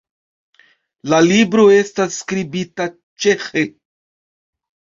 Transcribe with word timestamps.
La 1.13 1.19
libro 1.27 1.67
estas 1.75 2.17
skribita 2.23 2.89
ĉeĥe. 3.27 3.67